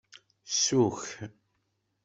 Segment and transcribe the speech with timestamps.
[0.63, 1.05] Sukk.